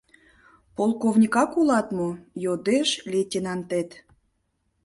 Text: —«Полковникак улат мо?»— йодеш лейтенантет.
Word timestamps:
—«Полковникак 0.75 1.51
улат 1.59 1.87
мо?»— 1.97 2.09
йодеш 2.43 2.89
лейтенантет. 3.11 3.89